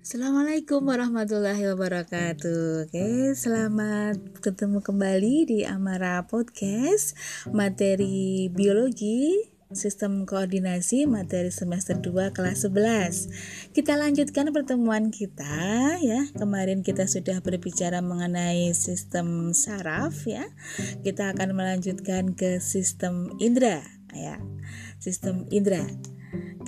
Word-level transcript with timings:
Assalamualaikum 0.00 0.88
warahmatullahi 0.88 1.60
wabarakatuh. 1.76 2.88
Oke, 2.88 3.36
selamat 3.36 4.40
ketemu 4.40 4.80
kembali 4.80 5.44
di 5.44 5.58
Amara 5.68 6.24
Podcast 6.24 7.12
materi 7.52 8.48
biologi 8.48 9.44
sistem 9.68 10.24
koordinasi 10.24 11.04
materi 11.04 11.52
semester 11.52 12.00
2 12.00 12.32
kelas 12.32 12.64
11. 12.64 13.76
Kita 13.76 14.00
lanjutkan 14.00 14.48
pertemuan 14.56 15.12
kita 15.12 16.00
ya. 16.00 16.32
Kemarin 16.32 16.80
kita 16.80 17.04
sudah 17.04 17.44
berbicara 17.44 18.00
mengenai 18.00 18.72
sistem 18.72 19.52
saraf 19.52 20.24
ya. 20.24 20.48
Kita 21.04 21.36
akan 21.36 21.52
melanjutkan 21.52 22.32
ke 22.32 22.56
sistem 22.64 23.36
indera 23.36 23.84
ya. 24.16 24.40
Sistem 24.96 25.44
indera. 25.52 25.84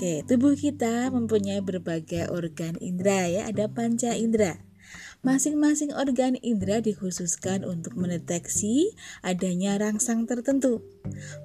Oke, 0.02 0.27
tubuh 0.27 0.59
kita 0.59 1.15
mempunyai 1.15 1.62
berbagai 1.62 2.27
organ 2.34 2.74
indera 2.83 3.23
ya, 3.30 3.47
ada 3.47 3.70
panca 3.70 4.10
indera. 4.19 4.59
Masing-masing 5.23 5.95
organ 5.95 6.34
indera 6.43 6.83
dikhususkan 6.83 7.62
untuk 7.62 7.95
mendeteksi 7.95 8.98
adanya 9.23 9.79
rangsang 9.79 10.27
tertentu. 10.27 10.83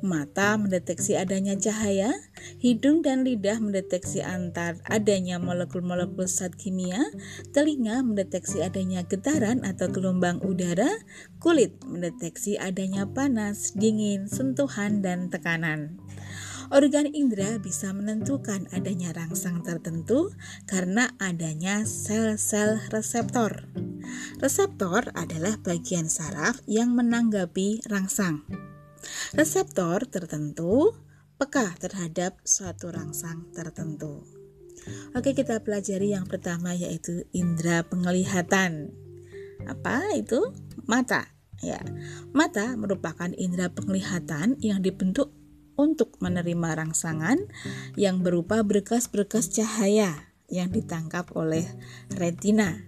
Mata 0.02 0.58
mendeteksi 0.58 1.14
adanya 1.14 1.54
cahaya, 1.54 2.10
hidung 2.58 3.06
dan 3.06 3.22
lidah 3.22 3.62
mendeteksi 3.62 4.26
antar 4.26 4.82
adanya 4.90 5.38
molekul-molekul 5.38 6.26
zat 6.26 6.58
kimia, 6.58 7.14
telinga 7.54 8.02
mendeteksi 8.02 8.66
adanya 8.66 9.06
getaran 9.06 9.62
atau 9.62 9.86
gelombang 9.86 10.42
udara, 10.42 10.90
kulit 11.38 11.78
mendeteksi 11.86 12.58
adanya 12.58 13.06
panas, 13.06 13.78
dingin, 13.78 14.26
sentuhan, 14.26 15.06
dan 15.06 15.30
tekanan. 15.30 16.02
Organ 16.68 17.08
indera 17.08 17.56
bisa 17.64 17.96
menentukan 17.96 18.68
adanya 18.76 19.16
rangsang 19.16 19.64
tertentu 19.64 20.36
karena 20.68 21.16
adanya 21.16 21.88
sel-sel 21.88 22.84
reseptor. 22.92 23.72
Reseptor 24.44 25.08
adalah 25.16 25.56
bagian 25.64 26.12
saraf 26.12 26.60
yang 26.68 26.92
menanggapi 26.92 27.88
rangsang. 27.88 28.44
Reseptor 29.32 30.12
tertentu 30.12 30.92
peka 31.40 31.72
terhadap 31.80 32.44
suatu 32.44 32.92
rangsang 32.92 33.48
tertentu. 33.56 34.28
Oke, 35.16 35.32
kita 35.32 35.64
pelajari 35.64 36.12
yang 36.12 36.28
pertama 36.28 36.76
yaitu 36.76 37.24
indera 37.32 37.88
penglihatan. 37.88 38.92
Apa 39.64 40.20
itu? 40.20 40.52
Mata. 40.84 41.32
Ya, 41.64 41.82
mata 42.38 42.78
merupakan 42.78 43.34
indera 43.34 43.74
penglihatan 43.74 44.62
yang 44.62 44.86
dibentuk 44.86 45.34
untuk 45.78 46.18
menerima 46.20 46.84
rangsangan 46.84 47.38
yang 47.96 48.26
berupa 48.26 48.66
berkas-berkas 48.66 49.54
cahaya 49.54 50.28
yang 50.50 50.74
ditangkap 50.74 51.32
oleh 51.38 51.64
retina. 52.12 52.84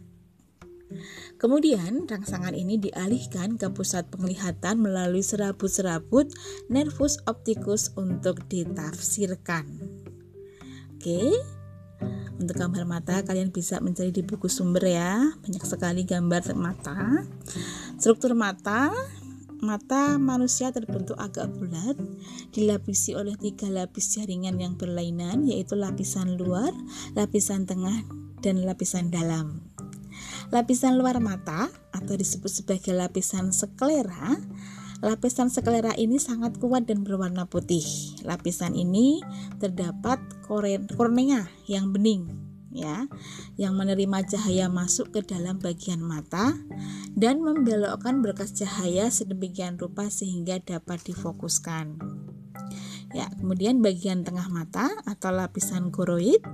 Kemudian, 1.38 2.10
rangsangan 2.10 2.58
ini 2.58 2.82
dialihkan 2.82 3.56
ke 3.56 3.70
pusat 3.72 4.10
penglihatan 4.10 4.82
melalui 4.82 5.22
serabut-serabut 5.22 6.34
nervus 6.68 7.22
opticus 7.30 7.94
untuk 7.94 8.44
ditafsirkan. 8.50 9.70
Oke, 10.98 11.32
untuk 12.40 12.56
gambar 12.58 12.84
mata 12.90 13.22
kalian 13.24 13.54
bisa 13.54 13.80
mencari 13.80 14.10
di 14.12 14.26
buku 14.26 14.50
sumber 14.52 14.84
ya, 14.90 15.32
banyak 15.46 15.64
sekali 15.64 16.04
gambar 16.04 16.58
mata. 16.58 17.24
Struktur 18.02 18.36
mata 18.36 18.92
Mata 19.60 20.16
manusia 20.16 20.72
terbentuk 20.72 21.20
agak 21.20 21.52
bulat, 21.52 22.00
dilapisi 22.56 23.12
oleh 23.12 23.36
tiga 23.36 23.68
lapis 23.68 24.16
jaringan 24.16 24.56
yang 24.56 24.80
berlainan, 24.80 25.44
yaitu 25.44 25.76
lapisan 25.76 26.40
luar, 26.40 26.72
lapisan 27.12 27.68
tengah, 27.68 28.08
dan 28.40 28.64
lapisan 28.64 29.12
dalam. 29.12 29.68
Lapisan 30.56 30.96
luar 30.96 31.20
mata, 31.20 31.68
atau 31.92 32.16
disebut 32.16 32.48
sebagai 32.48 32.96
lapisan 32.96 33.52
sklera, 33.52 34.40
lapisan 35.04 35.52
sklera 35.52 35.92
ini 36.00 36.24
sangat 36.24 36.56
kuat 36.64 36.88
dan 36.88 37.04
berwarna 37.04 37.44
putih. 37.44 37.84
Lapisan 38.24 38.80
ini 38.80 39.20
terdapat 39.60 40.24
kornea 40.48 41.52
yang 41.68 41.92
bening 41.92 42.49
ya 42.70 43.10
yang 43.58 43.74
menerima 43.76 44.26
cahaya 44.30 44.70
masuk 44.70 45.14
ke 45.14 45.26
dalam 45.26 45.58
bagian 45.58 46.02
mata 46.02 46.54
dan 47.18 47.42
membelokkan 47.42 48.22
berkas 48.22 48.54
cahaya 48.54 49.10
sedemikian 49.10 49.76
rupa 49.78 50.08
sehingga 50.08 50.62
dapat 50.62 51.02
difokuskan. 51.06 51.98
Ya, 53.10 53.26
kemudian 53.42 53.82
bagian 53.82 54.22
tengah 54.22 54.46
mata 54.54 54.94
atau 55.02 55.34
lapisan 55.34 55.90
koroid 55.90 56.46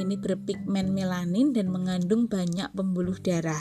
ini 0.00 0.16
berpigmen 0.16 0.96
melanin 0.96 1.52
dan 1.52 1.68
mengandung 1.68 2.32
banyak 2.32 2.72
pembuluh 2.72 3.20
darah. 3.20 3.60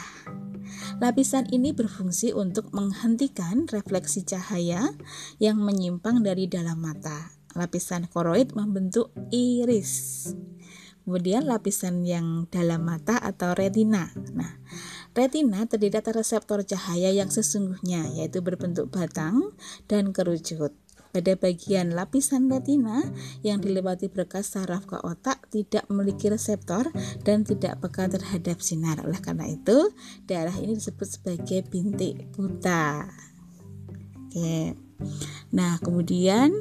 Lapisan 1.04 1.48
ini 1.52 1.76
berfungsi 1.76 2.32
untuk 2.32 2.72
menghentikan 2.72 3.68
refleksi 3.68 4.24
cahaya 4.24 4.96
yang 5.44 5.60
menyimpang 5.60 6.24
dari 6.24 6.48
dalam 6.48 6.80
mata. 6.80 7.36
Lapisan 7.52 8.08
koroid 8.08 8.56
membentuk 8.56 9.12
iris. 9.32 10.32
Kemudian 11.08 11.48
lapisan 11.48 12.04
yang 12.04 12.52
dalam 12.52 12.84
mata 12.84 13.16
atau 13.16 13.56
retina. 13.56 14.12
Nah, 14.36 14.60
retina 15.16 15.64
terdiri 15.64 16.04
atas 16.04 16.20
reseptor 16.20 16.68
cahaya 16.68 17.16
yang 17.16 17.32
sesungguhnya 17.32 18.12
yaitu 18.12 18.44
berbentuk 18.44 18.92
batang 18.92 19.56
dan 19.88 20.12
kerucut. 20.12 20.76
Pada 21.16 21.40
bagian 21.40 21.96
lapisan 21.96 22.52
retina 22.52 23.00
yang 23.40 23.64
dilewati 23.64 24.12
berkas 24.12 24.52
saraf 24.52 24.84
ke 24.84 25.00
otak 25.00 25.48
tidak 25.48 25.88
memiliki 25.88 26.28
reseptor 26.28 26.92
dan 27.24 27.48
tidak 27.48 27.80
peka 27.80 28.12
terhadap 28.12 28.60
sinar. 28.60 29.00
Oleh 29.08 29.24
karena 29.24 29.48
itu, 29.48 29.96
daerah 30.28 30.54
ini 30.60 30.76
disebut 30.76 31.08
sebagai 31.08 31.64
bintik 31.72 32.36
buta. 32.36 33.08
Oke. 34.28 34.76
Nah, 35.56 35.80
kemudian 35.80 36.52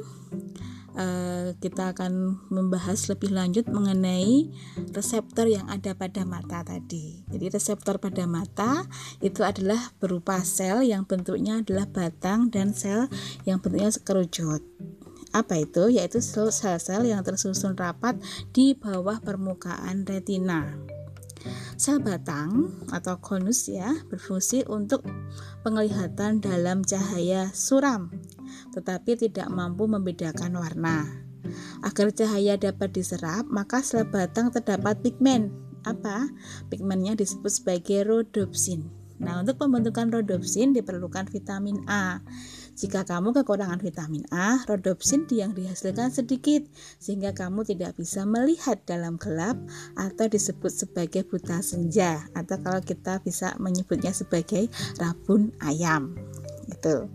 Eh, 0.97 1.53
kita 1.61 1.93
akan 1.93 2.41
membahas 2.49 3.05
lebih 3.13 3.29
lanjut 3.29 3.69
mengenai 3.69 4.49
reseptor 4.97 5.45
yang 5.45 5.69
ada 5.69 5.93
pada 5.93 6.25
mata 6.25 6.65
tadi. 6.65 7.21
Jadi 7.29 7.53
reseptor 7.53 8.01
pada 8.01 8.25
mata 8.25 8.81
itu 9.21 9.45
adalah 9.45 9.93
berupa 10.01 10.41
sel 10.41 10.81
yang 10.81 11.05
bentuknya 11.05 11.61
adalah 11.61 11.85
batang 11.85 12.49
dan 12.49 12.73
sel 12.73 13.13
yang 13.45 13.61
bentuknya 13.61 13.93
kerucut. 14.01 14.65
Apa 15.37 15.69
itu? 15.69 15.85
Yaitu 15.93 16.17
sel-sel 16.17 17.05
yang 17.05 17.21
tersusun 17.21 17.77
rapat 17.77 18.17
di 18.49 18.73
bawah 18.73 19.21
permukaan 19.21 20.01
retina. 20.01 20.65
Sel 21.77 22.01
batang 22.01 22.73
atau 22.89 23.21
konus 23.21 23.69
ya 23.69 23.93
berfungsi 24.09 24.65
untuk 24.65 25.05
penglihatan 25.61 26.41
dalam 26.41 26.81
cahaya 26.81 27.53
suram 27.53 28.09
tetapi 28.77 29.17
tidak 29.17 29.49
mampu 29.49 29.89
membedakan 29.89 30.61
warna. 30.61 31.25
Agar 31.81 32.13
cahaya 32.13 32.61
dapat 32.61 32.93
diserap, 32.93 33.49
maka 33.49 33.81
sel 33.81 34.05
batang 34.05 34.53
terdapat 34.53 35.01
pigmen. 35.01 35.49
Apa? 35.81 36.29
Pigmennya 36.69 37.17
disebut 37.17 37.49
sebagai 37.49 38.05
rhodopsin. 38.05 38.85
Nah, 39.17 39.41
untuk 39.41 39.57
pembentukan 39.57 40.13
rhodopsin 40.13 40.77
diperlukan 40.77 41.25
vitamin 41.33 41.81
A. 41.89 42.21
Jika 42.77 43.01
kamu 43.01 43.33
kekurangan 43.33 43.81
vitamin 43.81 44.21
A, 44.29 44.61
rhodopsin 44.69 45.25
yang 45.33 45.57
dihasilkan 45.57 46.13
sedikit 46.13 46.61
sehingga 47.01 47.33
kamu 47.33 47.65
tidak 47.65 47.97
bisa 47.97 48.21
melihat 48.29 48.77
dalam 48.85 49.17
gelap 49.17 49.57
atau 49.97 50.29
disebut 50.29 50.69
sebagai 50.69 51.25
buta 51.25 51.65
senja 51.65 52.29
atau 52.37 52.61
kalau 52.61 52.77
kita 52.85 53.17
bisa 53.25 53.57
menyebutnya 53.57 54.13
sebagai 54.13 54.69
rabun 55.01 55.49
ayam. 55.65 56.13
Itu. 56.69 57.09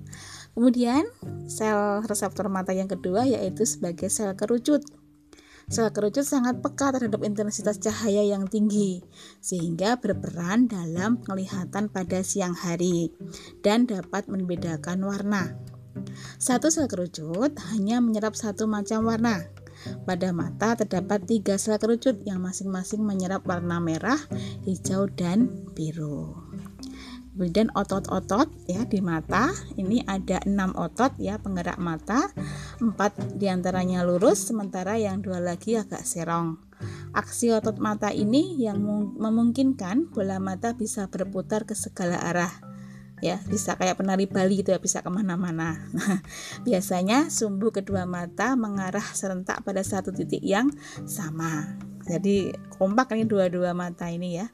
Kemudian 0.52 1.08
sel 1.48 2.04
reseptor 2.04 2.52
mata 2.52 2.76
yang 2.76 2.88
kedua 2.88 3.24
yaitu 3.24 3.64
sebagai 3.64 4.12
sel 4.12 4.36
kerucut. 4.36 4.84
Sel 5.72 5.88
kerucut 5.94 6.26
sangat 6.28 6.60
peka 6.60 6.92
terhadap 6.92 7.24
intensitas 7.24 7.80
cahaya 7.80 8.20
yang 8.20 8.44
tinggi 8.44 9.00
sehingga 9.40 9.96
berperan 9.96 10.68
dalam 10.68 11.22
penglihatan 11.24 11.88
pada 11.88 12.20
siang 12.20 12.52
hari 12.52 13.08
dan 13.64 13.88
dapat 13.88 14.28
membedakan 14.28 15.00
warna. 15.08 15.56
Satu 16.36 16.68
sel 16.68 16.84
kerucut 16.84 17.56
hanya 17.72 18.04
menyerap 18.04 18.36
satu 18.36 18.68
macam 18.68 19.08
warna. 19.08 19.48
Pada 20.06 20.30
mata 20.30 20.78
terdapat 20.78 21.26
tiga 21.26 21.56
sel 21.56 21.80
kerucut 21.80 22.20
yang 22.28 22.44
masing-masing 22.44 23.02
menyerap 23.02 23.42
warna 23.48 23.80
merah, 23.82 24.20
hijau, 24.68 25.08
dan 25.10 25.48
biru. 25.74 26.38
Kemudian 27.32 27.72
otot-otot 27.72 28.52
ya 28.68 28.84
di 28.84 29.00
mata. 29.00 29.48
Ini 29.80 30.04
ada 30.04 30.44
enam 30.44 30.76
otot 30.76 31.16
ya 31.16 31.40
penggerak 31.40 31.80
mata, 31.80 32.28
empat 32.76 33.40
di 33.40 33.48
antaranya 33.48 34.04
lurus 34.04 34.52
sementara 34.52 35.00
yang 35.00 35.24
dua 35.24 35.40
lagi 35.40 35.80
agak 35.80 36.04
serong. 36.04 36.60
Aksi 37.16 37.48
otot 37.48 37.80
mata 37.80 38.12
ini 38.12 38.60
yang 38.60 38.84
memungkinkan 39.16 40.12
bola 40.12 40.36
mata 40.36 40.76
bisa 40.76 41.08
berputar 41.08 41.64
ke 41.64 41.72
segala 41.72 42.20
arah. 42.20 42.52
Ya 43.22 43.38
bisa 43.48 43.78
kayak 43.78 44.02
penari 44.02 44.26
Bali 44.26 44.60
itu 44.60 44.74
ya 44.74 44.82
bisa 44.82 45.00
ke 45.00 45.08
mana-mana. 45.08 45.78
Nah, 45.94 46.20
biasanya 46.66 47.30
sumbu 47.30 47.72
kedua 47.72 48.04
mata 48.04 48.58
mengarah 48.58 49.04
serentak 49.14 49.62
pada 49.62 49.80
satu 49.80 50.10
titik 50.10 50.42
yang 50.42 50.68
sama 51.06 51.80
Jadi 52.02 52.50
kompak 52.78 53.14
ini 53.14 53.24
dua-dua 53.26 53.72
mata 53.72 54.10
ini 54.10 54.42
ya. 54.42 54.50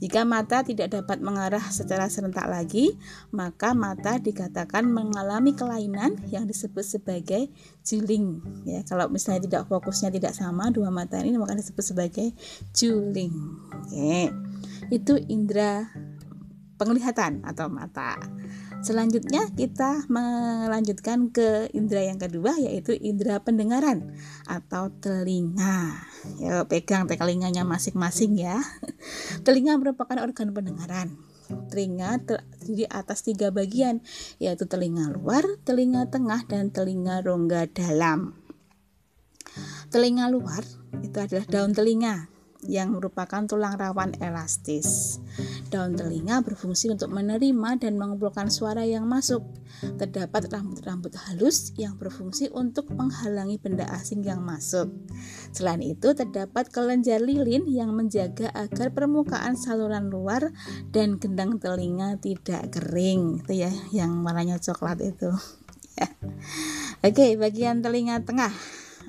Jika 0.00 0.28
mata 0.28 0.60
tidak 0.60 0.92
dapat 0.92 1.20
mengarah 1.24 1.62
secara 1.72 2.08
serentak 2.12 2.44
lagi, 2.48 2.96
maka 3.32 3.72
mata 3.72 4.20
dikatakan 4.20 4.84
mengalami 4.84 5.56
kelainan 5.56 6.20
yang 6.28 6.44
disebut 6.44 6.84
sebagai 6.84 7.48
juling. 7.84 8.40
Ya, 8.68 8.84
kalau 8.84 9.08
misalnya 9.08 9.48
tidak 9.48 9.62
fokusnya 9.68 10.12
tidak 10.12 10.36
sama 10.36 10.68
dua 10.68 10.92
mata 10.92 11.20
ini 11.20 11.40
maka 11.40 11.56
disebut 11.56 11.84
sebagai 11.84 12.32
juling. 12.76 13.32
Oke. 13.72 14.32
Itu 14.92 15.16
indera 15.28 15.88
penglihatan 16.80 17.44
atau 17.44 17.68
mata. 17.68 18.16
Selanjutnya 18.80 19.44
kita 19.52 20.08
melanjutkan 20.08 21.28
ke 21.28 21.68
indera 21.76 22.00
yang 22.00 22.16
kedua 22.16 22.56
yaitu 22.56 22.96
indera 22.96 23.36
pendengaran 23.44 24.16
atau 24.48 24.88
telinga. 24.88 26.00
Ya, 26.40 26.64
pegang 26.64 27.04
telinganya 27.04 27.68
masing-masing 27.68 28.40
ya. 28.40 28.56
Telinga 29.44 29.76
merupakan 29.76 30.16
organ 30.24 30.56
pendengaran. 30.56 31.20
Telinga 31.68 32.24
terdiri 32.24 32.88
atas 32.88 33.20
tiga 33.20 33.52
bagian 33.52 34.00
yaitu 34.40 34.64
telinga 34.64 35.12
luar, 35.12 35.44
telinga 35.68 36.08
tengah, 36.08 36.48
dan 36.48 36.72
telinga 36.72 37.20
rongga 37.20 37.68
dalam. 37.68 38.32
Telinga 39.92 40.32
luar 40.32 40.64
itu 41.04 41.20
adalah 41.20 41.44
daun 41.52 41.76
telinga 41.76 42.39
yang 42.66 42.92
merupakan 42.92 43.44
tulang 43.48 43.76
rawan 43.80 44.12
elastis. 44.20 45.20
Daun 45.72 45.96
telinga 45.96 46.44
berfungsi 46.44 46.92
untuk 46.92 47.08
menerima 47.14 47.80
dan 47.80 47.96
mengumpulkan 47.96 48.52
suara 48.52 48.84
yang 48.84 49.08
masuk. 49.08 49.40
Terdapat 49.80 50.52
rambut-rambut 50.52 51.14
halus 51.28 51.72
yang 51.80 51.96
berfungsi 51.96 52.52
untuk 52.52 52.92
menghalangi 52.92 53.56
benda 53.56 53.88
asing 53.96 54.20
yang 54.20 54.44
masuk. 54.44 54.92
Selain 55.56 55.80
itu, 55.80 56.12
terdapat 56.12 56.68
kelenjar 56.68 57.24
lilin 57.24 57.64
yang 57.70 57.96
menjaga 57.96 58.52
agar 58.52 58.92
permukaan 58.92 59.56
saluran 59.56 60.12
luar 60.12 60.52
dan 60.92 61.16
gendang 61.16 61.56
telinga 61.56 62.20
tidak 62.20 62.76
kering. 62.76 63.40
Itu 63.40 63.52
ya 63.56 63.72
yang 63.94 64.20
warnanya 64.20 64.60
coklat 64.60 65.00
itu. 65.00 65.32
Ya. 65.98 66.06
Oke, 67.04 67.36
bagian 67.36 67.84
telinga 67.84 68.24
tengah. 68.24 68.54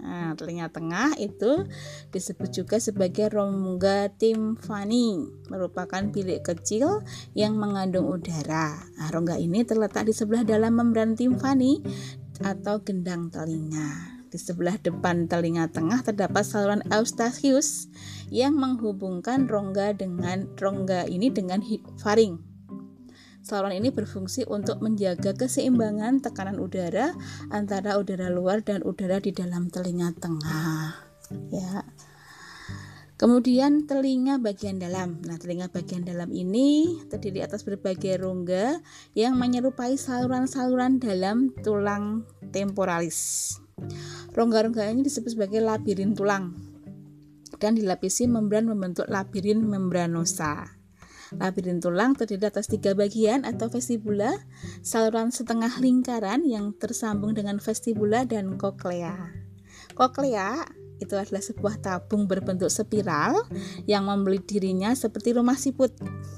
Nah, 0.02 0.34
telinga 0.34 0.68
tengah 0.74 1.14
itu 1.22 1.70
disebut 2.10 2.50
juga 2.50 2.78
sebagai 2.82 3.30
rongga 3.30 4.10
timfani, 4.18 5.30
merupakan 5.48 6.02
bilik 6.10 6.42
kecil 6.42 7.06
yang 7.38 7.56
mengandung 7.56 8.10
udara. 8.10 8.82
Nah, 8.98 9.08
rongga 9.14 9.38
ini 9.38 9.62
terletak 9.62 10.10
di 10.10 10.14
sebelah 10.18 10.42
dalam 10.42 10.74
membran 10.74 11.14
timfani 11.14 11.86
atau 12.42 12.82
gendang 12.82 13.30
telinga. 13.30 14.20
Di 14.32 14.40
sebelah 14.40 14.80
depan 14.80 15.28
telinga 15.30 15.70
tengah 15.70 16.02
terdapat 16.02 16.48
saluran 16.48 16.82
eustachius 16.90 17.92
yang 18.32 18.58
menghubungkan 18.58 19.46
rongga 19.46 19.94
dengan 19.94 20.48
rongga 20.56 21.06
ini 21.06 21.30
dengan 21.30 21.60
faring 22.00 22.51
Saluran 23.42 23.82
ini 23.82 23.90
berfungsi 23.90 24.46
untuk 24.46 24.86
menjaga 24.86 25.34
keseimbangan 25.34 26.22
tekanan 26.22 26.62
udara 26.62 27.18
antara 27.50 27.98
udara 27.98 28.30
luar 28.30 28.62
dan 28.62 28.86
udara 28.86 29.18
di 29.18 29.34
dalam 29.34 29.66
telinga 29.74 30.14
tengah. 30.14 30.94
Ya. 31.50 31.82
Kemudian 33.18 33.86
telinga 33.86 34.42
bagian 34.42 34.82
dalam. 34.82 35.22
Nah, 35.26 35.38
telinga 35.38 35.70
bagian 35.70 36.02
dalam 36.02 36.34
ini 36.34 36.98
terdiri 37.06 37.46
atas 37.46 37.62
berbagai 37.62 38.18
rongga 38.18 38.82
yang 39.14 39.38
menyerupai 39.38 39.94
saluran-saluran 39.94 40.98
dalam 40.98 41.54
tulang 41.62 42.26
temporalis. 42.50 43.62
Rongga-rongga 44.34 44.90
ini 44.90 45.06
disebut 45.06 45.38
sebagai 45.38 45.62
labirin 45.62 46.18
tulang 46.18 46.58
dan 47.62 47.78
dilapisi 47.78 48.26
membran 48.26 48.66
membentuk 48.66 49.06
labirin 49.06 49.62
membranosa. 49.70 50.81
Labirin 51.40 51.80
tulang 51.80 52.12
terdiri 52.12 52.52
atas 52.52 52.68
tiga 52.68 52.92
bagian 52.92 53.48
atau 53.48 53.72
vestibula, 53.72 54.36
saluran 54.84 55.32
setengah 55.32 55.72
lingkaran 55.80 56.44
yang 56.44 56.76
tersambung 56.76 57.32
dengan 57.32 57.60
vestibula 57.64 58.28
dan 58.28 58.60
koklea. 58.60 59.32
Koklea 59.96 60.68
itu 61.02 61.18
adalah 61.18 61.42
sebuah 61.42 61.82
tabung 61.82 62.30
berbentuk 62.30 62.70
spiral 62.70 63.42
yang 63.90 64.06
membelit 64.06 64.46
dirinya 64.46 64.94
seperti 64.94 65.34
rumah 65.34 65.58
siput. 65.58 65.90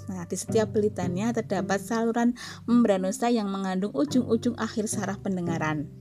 Nah, 0.08 0.24
di 0.24 0.40
setiap 0.40 0.72
belitannya 0.72 1.36
terdapat 1.36 1.84
saluran 1.84 2.32
membranosa 2.64 3.28
yang 3.28 3.52
mengandung 3.52 3.92
ujung-ujung 3.92 4.56
akhir 4.56 4.88
saraf 4.88 5.20
pendengaran. 5.20 5.92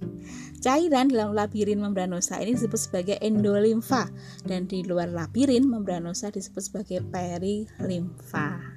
Cairan 0.63 1.11
dalam 1.11 1.35
labirin 1.35 1.83
membranosa 1.83 2.39
ini 2.39 2.55
disebut 2.55 2.79
sebagai 2.79 3.17
endolimfa 3.19 4.07
dan 4.47 4.71
di 4.71 4.87
luar 4.87 5.11
labirin 5.11 5.67
membranosa 5.67 6.31
disebut 6.31 6.63
sebagai 6.63 7.03
perilimfa. 7.03 8.72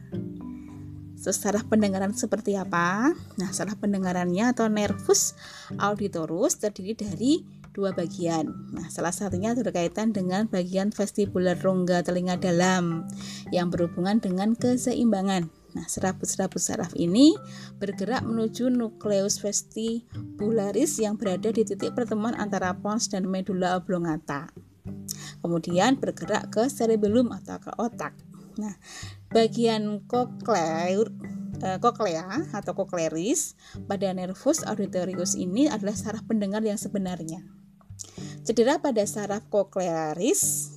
So, 1.25 1.33
saraf 1.33 1.65
pendengaran 1.65 2.13
seperti 2.13 2.53
apa? 2.53 3.09
Nah, 3.41 3.49
saraf 3.49 3.81
pendengarannya 3.81 4.53
atau 4.53 4.69
nervus 4.69 5.33
auditorus 5.81 6.61
terdiri 6.61 6.93
dari 6.93 7.41
dua 7.73 7.97
bagian. 7.97 8.45
Nah, 8.69 8.93
salah 8.93 9.09
satunya 9.09 9.57
berkaitan 9.57 10.13
dengan 10.13 10.45
bagian 10.45 10.93
vestibular 10.93 11.57
rongga 11.57 12.05
telinga 12.05 12.37
dalam 12.37 13.09
yang 13.49 13.73
berhubungan 13.73 14.21
dengan 14.21 14.53
keseimbangan. 14.53 15.49
Nah, 15.73 15.89
serabut-serabut 15.89 16.61
saraf 16.61 16.93
ini 16.93 17.33
bergerak 17.81 18.21
menuju 18.21 18.69
nukleus 18.69 19.41
vestibularis 19.41 21.01
yang 21.01 21.17
berada 21.17 21.49
di 21.49 21.65
titik 21.65 21.97
pertemuan 21.97 22.37
antara 22.37 22.77
pons 22.77 23.09
dan 23.09 23.25
medula 23.25 23.81
oblongata. 23.81 24.53
Kemudian 25.41 25.97
bergerak 25.97 26.53
ke 26.53 26.69
cerebellum 26.69 27.33
atau 27.33 27.57
ke 27.57 27.73
otak. 27.81 28.13
Nah, 28.55 28.71
bagian 29.35 29.99
kokleur 30.07 31.11
koklea 31.83 32.23
eh, 32.39 32.43
atau 32.55 32.71
kokleris 32.71 33.59
pada 33.87 34.11
nervus 34.15 34.63
auditorius 34.63 35.35
ini 35.35 35.67
adalah 35.67 35.95
saraf 35.95 36.23
pendengar 36.23 36.63
yang 36.63 36.79
sebenarnya. 36.79 37.43
Cedera 38.45 38.79
pada 38.79 39.01
saraf 39.03 39.43
koklearis 39.49 40.75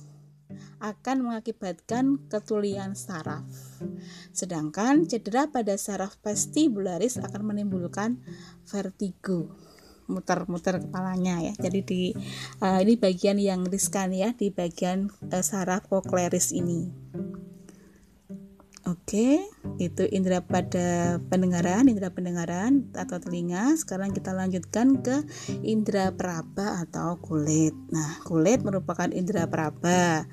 akan 0.79 1.29
mengakibatkan 1.29 2.31
ketulian 2.31 2.95
saraf. 2.95 3.45
Sedangkan 4.31 5.05
cedera 5.05 5.51
pada 5.51 5.75
saraf 5.75 6.17
vestibularis 6.23 7.19
akan 7.19 7.53
menimbulkan 7.53 8.23
vertigo 8.65 9.55
muter-muter 10.09 10.81
kepalanya 10.81 11.37
ya. 11.45 11.53
Jadi 11.53 11.79
di 11.85 12.03
uh, 12.65 12.81
ini 12.81 12.97
bagian 12.97 13.37
yang 13.37 13.61
riskan 13.69 14.09
ya 14.09 14.33
di 14.33 14.49
bagian 14.49 15.13
uh, 15.29 15.43
saraf 15.45 15.85
koklearis 15.85 16.49
ini. 16.49 16.89
Oke, 18.89 19.45
itu 19.77 20.03
indera 20.09 20.41
pada 20.41 21.21
pendengaran, 21.29 21.85
indera 21.85 22.09
pendengaran 22.09 22.89
atau 22.97 23.21
telinga. 23.21 23.77
Sekarang 23.77 24.09
kita 24.09 24.33
lanjutkan 24.33 25.05
ke 25.05 25.29
indera 25.61 26.09
peraba 26.09 26.81
atau 26.81 27.21
kulit. 27.21 27.77
Nah, 27.93 28.17
kulit 28.25 28.65
merupakan 28.65 29.05
indera 29.13 29.45
peraba. 29.45 30.25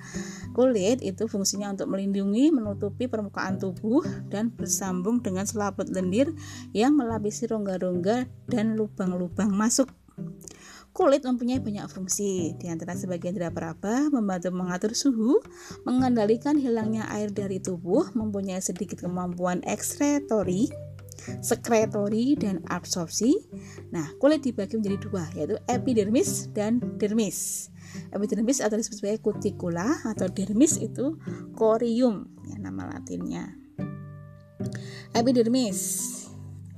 Kulit 0.56 1.04
itu 1.04 1.28
fungsinya 1.28 1.68
untuk 1.76 1.92
melindungi, 1.92 2.48
menutupi 2.48 3.12
permukaan 3.12 3.60
tubuh 3.60 4.00
dan 4.32 4.48
bersambung 4.48 5.20
dengan 5.20 5.44
selaput 5.44 5.92
lendir 5.92 6.32
yang 6.72 6.96
melapisi 6.96 7.44
rongga-rongga 7.44 8.25
dan 8.48 8.72
lubang-lubang 8.72 9.52
masuk. 9.52 9.92
Kulit 10.96 11.28
mempunyai 11.28 11.60
banyak 11.60 11.92
fungsi, 11.92 12.56
di 12.56 12.72
antara 12.72 12.96
sebagian 12.96 13.36
tidak 13.36 13.52
peraba, 13.52 14.08
membantu 14.08 14.48
mengatur 14.48 14.96
suhu, 14.96 15.44
mengendalikan 15.84 16.56
hilangnya 16.56 17.04
air 17.12 17.28
dari 17.28 17.60
tubuh, 17.60 18.08
mempunyai 18.16 18.64
sedikit 18.64 19.04
kemampuan 19.04 19.60
ekskretori, 19.68 20.72
sekretori, 21.44 22.32
dan 22.40 22.64
absorpsi. 22.72 23.36
Nah, 23.92 24.08
kulit 24.16 24.40
dibagi 24.40 24.80
menjadi 24.80 24.98
dua, 25.04 25.28
yaitu 25.36 25.60
epidermis 25.68 26.48
dan 26.56 26.80
dermis. 26.96 27.68
Epidermis 28.16 28.64
atau 28.64 28.80
disebut 28.80 28.96
sebagai 28.96 29.20
cuticula 29.20 30.00
atau 30.00 30.32
dermis 30.32 30.80
itu 30.80 31.20
corium, 31.52 32.24
ya 32.48 32.56
nama 32.56 32.88
latinnya. 32.88 33.52
Epidermis 35.12 36.15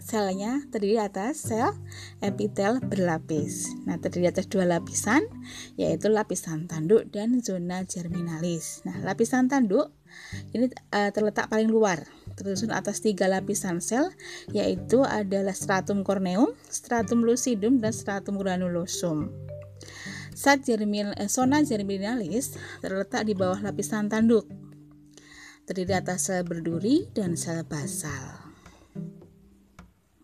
selnya 0.08 0.64
terdiri 0.72 0.96
atas 0.96 1.52
sel 1.52 1.76
epitel 2.24 2.80
berlapis. 2.80 3.68
Nah, 3.84 4.00
terdiri 4.00 4.32
atas 4.32 4.48
dua 4.48 4.64
lapisan, 4.64 5.20
yaitu 5.76 6.08
lapisan 6.08 6.64
tanduk 6.64 7.12
dan 7.12 7.44
zona 7.44 7.84
germinalis. 7.84 8.80
Nah, 8.88 8.96
lapisan 9.04 9.52
tanduk 9.52 9.92
ini 10.56 10.72
uh, 10.96 11.12
terletak 11.12 11.52
paling 11.52 11.68
luar, 11.68 12.08
tersusun 12.32 12.72
atas 12.72 13.04
tiga 13.04 13.28
lapisan 13.28 13.84
sel, 13.84 14.08
yaitu 14.48 15.04
adalah 15.04 15.52
stratum 15.52 16.00
corneum, 16.00 16.56
stratum 16.72 17.20
lucidum, 17.20 17.76
dan 17.76 17.92
stratum 17.92 18.40
granulosum. 18.40 19.28
Saat 20.32 20.64
germin, 20.64 21.12
eh, 21.20 21.28
zona 21.28 21.60
germinalis 21.60 22.56
terletak 22.80 23.28
di 23.28 23.36
bawah 23.36 23.60
lapisan 23.60 24.08
tanduk, 24.08 24.48
terdiri 25.68 26.00
atas 26.00 26.32
sel 26.32 26.48
berduri 26.48 27.12
dan 27.12 27.36
sel 27.36 27.60
basal. 27.68 28.47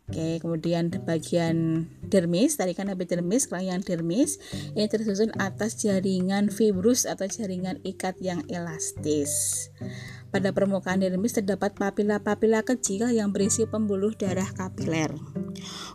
Oke, 0.05 0.37
kemudian 0.37 0.93
bagian 1.09 1.89
dermis, 2.13 2.61
tadi 2.61 2.77
kan 2.77 2.93
epidermis, 2.93 3.49
kelainan 3.49 3.81
dermis 3.81 4.37
ini 4.77 4.85
tersusun 4.85 5.33
atas 5.41 5.81
jaringan 5.81 6.53
fibrus 6.53 7.09
atau 7.09 7.25
jaringan 7.25 7.81
ikat 7.89 8.21
yang 8.21 8.45
elastis. 8.53 9.67
Pada 10.29 10.53
permukaan 10.53 11.01
dermis 11.01 11.41
terdapat 11.41 11.73
papila-papila 11.73 12.61
kecil 12.69 13.09
yang 13.17 13.33
berisi 13.33 13.65
pembuluh 13.65 14.13
darah 14.13 14.51
kapiler. 14.53 15.09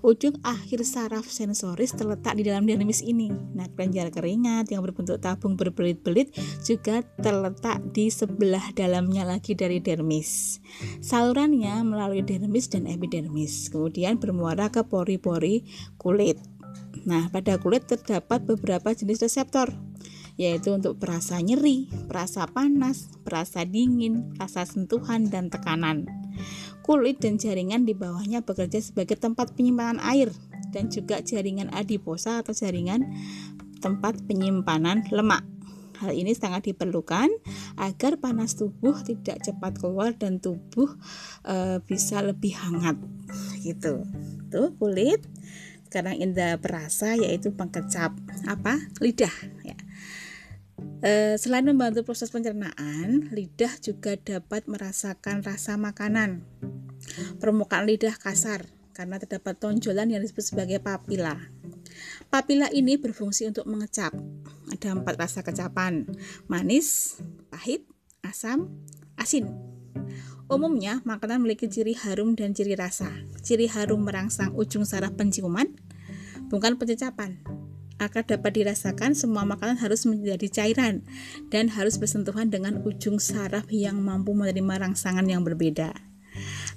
Ujung 0.06 0.38
akhir 0.46 0.84
saraf 0.88 1.28
sensoris 1.28 1.96
terletak 1.96 2.38
di 2.40 2.48
dalam 2.48 2.68
dermis 2.68 3.04
ini. 3.04 3.30
Nah, 3.30 3.68
kelenjar 3.74 4.14
keringat 4.14 4.72
yang 4.72 4.82
berbentuk 4.84 5.20
tabung 5.20 5.60
berbelit-belit 5.60 6.32
juga 6.64 7.04
terletak 7.20 7.82
di 7.92 8.12
sebelah 8.12 8.72
dalamnya 8.76 9.28
lagi 9.28 9.54
dari 9.54 9.82
dermis. 9.84 10.62
Salurannya 11.04 11.84
melalui 11.84 12.22
dermis 12.24 12.70
dan 12.72 12.90
epidermis, 12.90 13.70
kemudian 13.72 14.18
bermuara 14.18 14.72
ke 14.72 14.86
pori-pori 14.86 15.64
kulit. 16.00 16.40
Nah, 17.08 17.32
pada 17.32 17.56
kulit 17.58 17.88
terdapat 17.88 18.44
beberapa 18.44 18.92
jenis 18.92 19.24
reseptor 19.24 19.72
yaitu 20.40 20.72
untuk 20.72 20.96
perasa 20.96 21.36
nyeri, 21.44 21.92
perasa 22.08 22.48
panas, 22.48 23.12
perasa 23.28 23.68
dingin, 23.68 24.32
rasa 24.40 24.64
sentuhan, 24.64 25.28
dan 25.28 25.52
tekanan. 25.52 26.08
Kulit 26.90 27.22
dan 27.22 27.38
jaringan 27.38 27.86
di 27.86 27.94
bawahnya 27.94 28.42
bekerja 28.42 28.82
sebagai 28.82 29.14
tempat 29.14 29.54
penyimpanan 29.54 30.02
air 30.02 30.34
dan 30.74 30.90
juga 30.90 31.22
jaringan 31.22 31.70
adiposa 31.70 32.42
atau 32.42 32.50
jaringan 32.50 33.06
tempat 33.78 34.18
penyimpanan 34.26 35.06
lemak. 35.14 35.46
Hal 36.02 36.18
ini 36.18 36.34
sangat 36.34 36.66
diperlukan 36.66 37.30
agar 37.78 38.18
panas 38.18 38.58
tubuh 38.58 38.98
tidak 39.06 39.38
cepat 39.46 39.78
keluar 39.78 40.18
dan 40.18 40.42
tubuh 40.42 40.90
e, 41.46 41.78
bisa 41.86 42.26
lebih 42.26 42.58
hangat. 42.58 42.98
Gitu. 43.62 44.10
Tuh 44.50 44.74
kulit. 44.82 45.22
Sekarang 45.86 46.18
indera 46.18 46.58
perasa 46.58 47.14
yaitu 47.14 47.54
pengkecap 47.54 48.18
apa? 48.50 48.82
Lidah 48.98 49.36
ya. 49.62 49.78
E, 51.00 51.40
selain 51.40 51.64
membantu 51.64 52.04
proses 52.04 52.28
pencernaan, 52.28 53.32
lidah 53.32 53.72
juga 53.80 54.20
dapat 54.20 54.68
merasakan 54.68 55.44
rasa 55.44 55.80
makanan. 55.80 56.44
Permukaan 57.40 57.88
lidah 57.88 58.16
kasar 58.20 58.68
karena 58.92 59.16
terdapat 59.16 59.56
tonjolan 59.56 60.12
yang 60.12 60.20
disebut 60.20 60.44
sebagai 60.44 60.84
papila. 60.84 61.40
Papila 62.28 62.68
ini 62.76 63.00
berfungsi 63.00 63.48
untuk 63.48 63.64
mengecap. 63.72 64.12
Ada 64.76 64.92
empat 64.92 65.16
rasa 65.16 65.40
kecapan: 65.40 66.04
manis, 66.52 67.20
pahit, 67.48 67.88
asam, 68.20 68.68
asin. 69.16 69.48
Umumnya, 70.50 71.00
makanan 71.06 71.46
memiliki 71.46 71.70
ciri 71.72 71.96
harum 71.96 72.34
dan 72.36 72.52
ciri 72.52 72.74
rasa. 72.76 73.08
Ciri 73.40 73.72
harum 73.72 74.04
merangsang 74.04 74.52
ujung 74.58 74.84
saraf 74.84 75.16
penciuman, 75.16 75.70
bukan 76.52 76.76
pencecapan 76.76 77.40
agar 78.00 78.26
dapat 78.26 78.64
dirasakan 78.64 79.14
semua 79.14 79.46
makanan 79.46 79.78
harus 79.78 80.08
menjadi 80.08 80.48
cairan 80.50 81.06
dan 81.54 81.70
harus 81.70 82.00
bersentuhan 82.00 82.48
dengan 82.50 82.82
ujung 82.88 83.20
saraf 83.20 83.68
yang 83.70 84.00
mampu 84.00 84.32
menerima 84.34 84.88
rangsangan 84.88 85.28
yang 85.28 85.44
berbeda. 85.44 85.92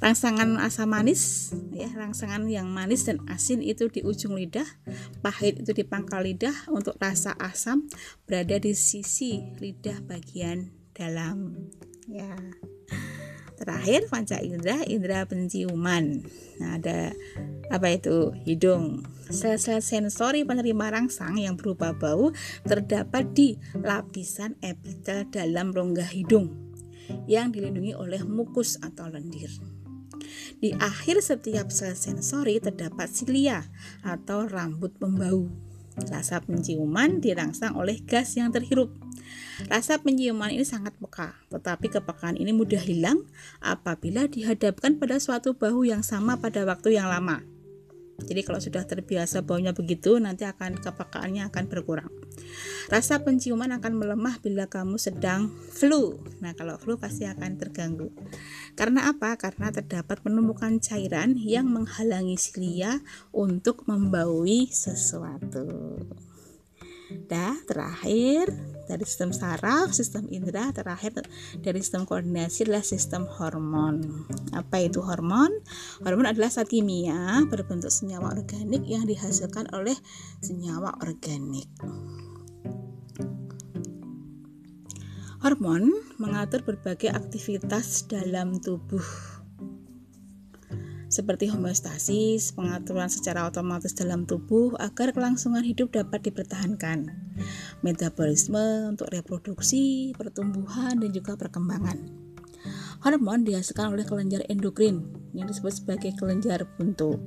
Rangsangan 0.02 0.58
asam 0.58 0.90
manis, 0.90 1.54
ya, 1.70 1.86
rangsangan 1.94 2.50
yang 2.50 2.66
manis 2.66 3.06
dan 3.06 3.22
asin 3.30 3.62
itu 3.62 3.86
di 3.86 4.02
ujung 4.02 4.34
lidah, 4.34 4.66
pahit 5.22 5.62
itu 5.62 5.70
di 5.70 5.86
pangkal 5.86 6.26
lidah, 6.26 6.66
untuk 6.74 6.98
rasa 6.98 7.38
asam 7.38 7.86
berada 8.26 8.58
di 8.58 8.74
sisi 8.74 9.54
lidah 9.62 10.02
bagian 10.02 10.74
dalam. 10.90 11.70
Ya. 12.10 12.34
Terakhir 13.56 14.08
panca 14.10 14.40
indera, 14.42 14.82
indera 14.86 15.22
penciuman. 15.28 16.24
Nah, 16.58 16.78
ada 16.80 17.12
apa 17.70 17.86
itu? 17.92 18.34
Hidung. 18.44 19.06
Sel-sel 19.32 19.80
sensori 19.80 20.44
penerima 20.44 20.92
rangsang 20.92 21.40
yang 21.40 21.56
berupa 21.56 21.96
bau 21.96 22.34
terdapat 22.68 23.32
di 23.32 23.56
lapisan 23.80 24.60
epitel 24.60 25.24
dalam 25.32 25.72
rongga 25.72 26.04
hidung 26.04 26.52
yang 27.24 27.52
dilindungi 27.52 27.96
oleh 27.96 28.22
mukus 28.24 28.76
atau 28.80 29.08
lendir. 29.08 29.50
Di 30.62 30.70
akhir 30.78 31.18
setiap 31.24 31.74
sel 31.74 31.98
sensori 31.98 32.62
terdapat 32.62 33.10
silia 33.10 33.66
atau 34.06 34.46
rambut 34.46 34.94
pembau. 34.94 35.50
Rasa 35.98 36.40
penciuman 36.40 37.20
dirangsang 37.20 37.76
oleh 37.76 38.00
gas 38.06 38.38
yang 38.38 38.54
terhirup. 38.54 38.94
Rasa 39.66 39.98
penciuman 40.00 40.50
ini 40.50 40.66
sangat 40.66 40.94
peka, 40.98 41.34
tetapi 41.50 41.92
kepekaan 41.92 42.38
ini 42.38 42.50
mudah 42.54 42.80
hilang 42.80 43.26
apabila 43.62 44.26
dihadapkan 44.26 44.98
pada 44.98 45.18
suatu 45.18 45.54
bahu 45.54 45.86
yang 45.86 46.00
sama 46.06 46.38
pada 46.38 46.62
waktu 46.66 46.98
yang 46.98 47.10
lama. 47.10 47.42
Jadi 48.22 48.46
kalau 48.46 48.60
sudah 48.62 48.86
terbiasa 48.86 49.42
baunya 49.42 49.74
begitu, 49.74 50.14
nanti 50.22 50.46
akan 50.46 50.78
kepekaannya 50.78 51.50
akan 51.50 51.64
berkurang. 51.66 52.12
Rasa 52.86 53.18
penciuman 53.24 53.72
akan 53.74 53.98
melemah 53.98 54.38
bila 54.38 54.70
kamu 54.70 55.00
sedang 55.00 55.50
flu. 55.72 56.22
Nah, 56.38 56.54
kalau 56.54 56.78
flu 56.78 56.94
pasti 57.00 57.26
akan 57.26 57.58
terganggu. 57.58 58.14
Karena 58.78 59.10
apa? 59.10 59.34
Karena 59.40 59.74
terdapat 59.74 60.22
penumpukan 60.22 60.78
cairan 60.78 61.34
yang 61.40 61.66
menghalangi 61.66 62.38
silia 62.38 63.02
untuk 63.34 63.88
membaui 63.90 64.70
sesuatu. 64.70 65.98
Dah, 67.28 67.56
terakhir 67.64 68.52
dari 68.86 69.04
sistem 69.08 69.32
saraf, 69.32 69.94
sistem 69.96 70.28
indera, 70.28 70.68
terakhir 70.74 71.24
dari 71.64 71.80
sistem 71.80 72.04
koordinasi 72.04 72.68
adalah 72.68 72.84
sistem 72.84 73.24
hormon. 73.24 74.26
Apa 74.52 74.84
itu 74.84 75.00
hormon? 75.00 75.48
Hormon 76.04 76.28
adalah 76.28 76.52
zat 76.52 76.68
kimia 76.68 77.40
berbentuk 77.48 77.88
senyawa 77.88 78.36
organik 78.36 78.84
yang 78.84 79.08
dihasilkan 79.08 79.70
oleh 79.72 79.96
senyawa 80.44 80.92
organik. 81.00 81.68
Hormon 85.42 85.90
mengatur 86.22 86.62
berbagai 86.62 87.10
aktivitas 87.10 88.06
dalam 88.06 88.62
tubuh 88.62 89.31
seperti 91.12 91.52
homeostasis, 91.52 92.56
pengaturan 92.56 93.12
secara 93.12 93.44
otomatis 93.44 93.92
dalam 93.92 94.24
tubuh 94.24 94.72
agar 94.80 95.12
kelangsungan 95.12 95.60
hidup 95.60 95.92
dapat 95.92 96.24
dipertahankan, 96.24 97.12
metabolisme 97.84 98.88
untuk 98.88 99.12
reproduksi, 99.12 100.16
pertumbuhan, 100.16 100.96
dan 100.96 101.12
juga 101.12 101.36
perkembangan. 101.36 102.24
Hormon 103.04 103.44
dihasilkan 103.44 103.92
oleh 103.92 104.06
kelenjar 104.06 104.46
endokrin 104.46 105.04
yang 105.34 105.50
disebut 105.50 105.82
sebagai 105.82 106.14
kelenjar 106.14 106.64
buntu 106.78 107.18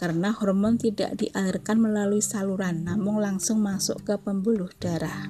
karena 0.00 0.32
hormon 0.32 0.80
tidak 0.80 1.12
dialirkan 1.20 1.76
melalui 1.76 2.24
saluran 2.24 2.88
namun 2.88 3.20
langsung 3.20 3.60
masuk 3.60 4.00
ke 4.00 4.16
pembuluh 4.16 4.72
darah. 4.80 5.28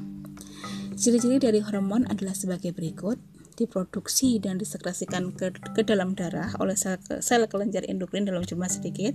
Ciri-ciri 0.94 1.42
dari 1.42 1.58
hormon 1.58 2.06
adalah 2.06 2.38
sebagai 2.38 2.70
berikut 2.70 3.18
diproduksi 3.60 4.40
dan 4.40 4.56
disekresikan 4.56 5.36
ke, 5.36 5.52
ke 5.76 5.84
dalam 5.84 6.16
darah 6.16 6.56
oleh 6.56 6.72
sel, 6.72 6.96
sel 7.20 7.44
kelenjar 7.44 7.84
endokrin 7.84 8.24
dalam 8.24 8.40
jumlah 8.40 8.72
sedikit, 8.72 9.12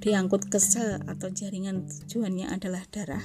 diangkut 0.00 0.48
ke 0.48 0.56
sel 0.56 1.04
atau 1.04 1.28
jaringan 1.28 1.84
tujuannya 1.84 2.48
adalah 2.48 2.80
darah, 2.88 3.24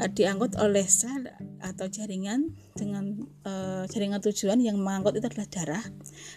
eh, 0.00 0.08
diangkut 0.08 0.56
oleh 0.56 0.88
sel 0.88 1.28
atau 1.60 1.92
jaringan 1.92 2.56
dengan 2.72 3.20
uh, 3.44 3.84
jaringan 3.84 4.24
tujuan 4.24 4.64
yang 4.64 4.80
mengangkut 4.80 5.20
itu 5.20 5.28
adalah 5.28 5.48
darah, 5.52 5.84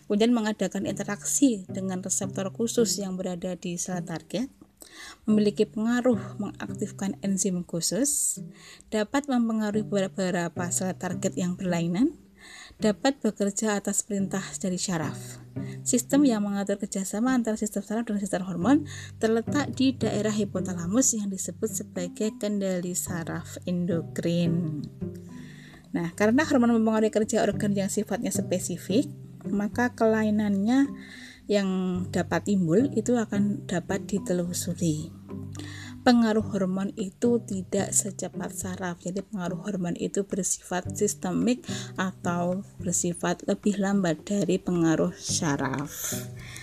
kemudian 0.06 0.36
mengadakan 0.36 0.84
interaksi 0.84 1.64
dengan 1.72 2.04
reseptor 2.04 2.52
khusus 2.52 3.00
yang 3.00 3.16
berada 3.16 3.56
di 3.56 3.80
sel 3.80 4.04
target, 4.04 4.52
memiliki 5.24 5.64
pengaruh 5.64 6.20
mengaktifkan 6.40 7.16
enzim 7.24 7.64
khusus, 7.64 8.44
dapat 8.92 9.32
mempengaruhi 9.32 9.88
beberapa 9.88 10.68
sel 10.70 10.92
target 11.00 11.34
yang 11.40 11.56
berlainan, 11.56 12.23
dapat 12.80 13.20
bekerja 13.22 13.78
atas 13.78 14.06
perintah 14.06 14.44
dari 14.62 14.78
syaraf. 14.78 15.42
Sistem 15.84 16.24
yang 16.24 16.42
mengatur 16.42 16.80
kerjasama 16.80 17.36
antara 17.36 17.60
sistem 17.60 17.84
saraf 17.84 18.08
dan 18.08 18.18
sistem 18.18 18.48
hormon 18.48 18.88
terletak 19.20 19.76
di 19.76 19.94
daerah 19.94 20.32
hipotalamus 20.32 21.14
yang 21.14 21.28
disebut 21.28 21.70
sebagai 21.70 22.34
kendali 22.40 22.96
saraf 22.96 23.60
endokrin. 23.68 24.82
Nah, 25.94 26.10
karena 26.18 26.42
hormon 26.48 26.74
mempengaruhi 26.80 27.14
kerja 27.14 27.46
organ 27.46 27.78
yang 27.78 27.92
sifatnya 27.92 28.34
spesifik, 28.34 29.12
maka 29.46 29.94
kelainannya 29.94 30.90
yang 31.52 31.70
dapat 32.10 32.48
timbul 32.48 32.88
itu 32.96 33.20
akan 33.20 33.68
dapat 33.68 34.08
ditelusuri 34.08 35.23
pengaruh 36.04 36.44
hormon 36.44 36.92
itu 37.00 37.40
tidak 37.48 37.96
secepat 37.96 38.52
saraf. 38.52 39.00
Jadi 39.00 39.24
pengaruh 39.24 39.64
hormon 39.64 39.96
itu 39.96 40.28
bersifat 40.28 40.92
sistemik 40.94 41.64
atau 41.96 42.62
bersifat 42.84 43.48
lebih 43.48 43.80
lambat 43.80 44.28
dari 44.28 44.60
pengaruh 44.60 45.16
saraf. 45.16 46.14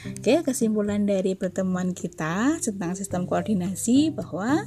Oke, 0.04 0.44
kesimpulan 0.44 1.09
dari 1.09 1.32
pertemuan 1.32 1.97
kita 1.97 2.61
tentang 2.61 2.92
sistem 2.92 3.25
koordinasi 3.25 4.12
bahwa 4.12 4.64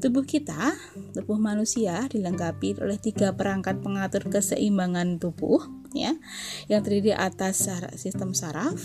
tubuh 0.00 0.24
kita, 0.24 0.72
tubuh 1.12 1.36
manusia 1.36 2.08
dilengkapi 2.08 2.80
oleh 2.80 2.96
tiga 2.96 3.36
perangkat 3.36 3.84
pengatur 3.84 4.28
keseimbangan 4.32 5.20
tubuh 5.20 5.60
ya, 5.92 6.16
yang 6.68 6.80
terdiri 6.80 7.12
atas 7.16 7.68
sistem 7.96 8.32
saraf, 8.32 8.80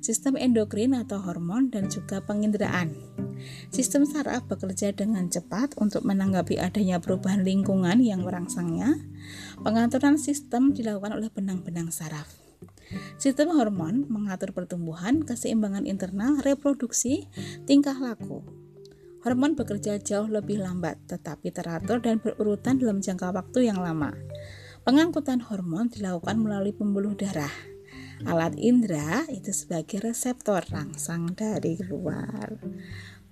sistem 0.00 0.36
endokrin 0.36 0.96
atau 0.96 1.20
hormon, 1.20 1.68
dan 1.72 1.88
juga 1.92 2.20
penginderaan. 2.24 2.96
Sistem 3.70 4.06
saraf 4.06 4.46
bekerja 4.46 4.94
dengan 4.94 5.26
cepat 5.28 5.76
untuk 5.76 6.06
menanggapi 6.06 6.56
adanya 6.56 7.02
perubahan 7.02 7.42
lingkungan 7.42 8.00
yang 8.00 8.22
merangsangnya. 8.22 8.96
Pengaturan 9.60 10.16
sistem 10.16 10.72
dilakukan 10.72 11.16
oleh 11.16 11.30
benang-benang 11.30 11.90
saraf. 11.90 12.30
Sistem 13.18 13.50
hormon 13.58 14.06
mengatur 14.06 14.54
pertumbuhan, 14.54 15.26
keseimbangan 15.26 15.84
internal, 15.84 16.38
reproduksi, 16.40 17.26
tingkah 17.66 17.98
laku. 17.98 18.46
Hormon 19.26 19.58
bekerja 19.58 19.98
jauh 19.98 20.30
lebih 20.30 20.62
lambat, 20.62 21.02
tetapi 21.10 21.50
teratur 21.50 21.98
dan 21.98 22.22
berurutan 22.22 22.78
dalam 22.78 23.02
jangka 23.02 23.34
waktu 23.34 23.66
yang 23.66 23.82
lama. 23.82 24.14
Pengangkutan 24.86 25.42
hormon 25.42 25.90
dilakukan 25.90 26.38
melalui 26.38 26.70
pembuluh 26.70 27.18
darah. 27.18 27.50
Alat 28.22 28.54
indera 28.54 29.26
itu 29.28 29.50
sebagai 29.50 29.98
reseptor 29.98 30.62
rangsang 30.70 31.34
dari 31.34 31.74
luar. 31.90 32.54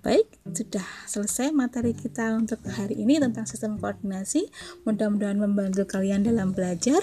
Baik, 0.05 0.29
sudah 0.53 0.85
selesai 1.09 1.49
materi 1.49 1.97
kita 1.97 2.37
untuk 2.37 2.61
hari 2.69 2.93
ini 3.01 3.17
tentang 3.17 3.49
sistem 3.49 3.81
koordinasi. 3.81 4.53
Mudah-mudahan 4.85 5.33
membantu 5.33 5.89
kalian 5.89 6.21
dalam 6.21 6.53
belajar. 6.53 7.01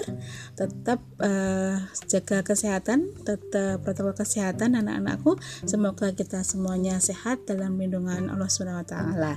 Tetap 0.55 1.03
uh, 1.19 1.83
jaga 2.07 2.47
kesehatan, 2.47 3.11
tetap 3.27 3.83
protokol 3.83 4.15
kesehatan 4.15 4.79
anak-anakku. 4.79 5.35
Semoga 5.67 6.15
kita 6.15 6.47
semuanya 6.47 7.03
sehat 7.03 7.43
dalam 7.43 7.75
lindungan 7.75 8.31
Allah 8.31 8.47
Subhanahu 8.47 8.87
wa 8.87 8.87
taala. 8.87 9.33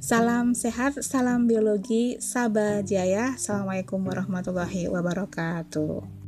Salam 0.00 0.56
sehat, 0.56 0.96
salam 1.04 1.44
biologi, 1.44 2.16
Sabah 2.16 2.80
Jaya. 2.80 3.36
Assalamualaikum 3.36 4.00
warahmatullahi 4.08 4.88
wabarakatuh. 4.88 6.21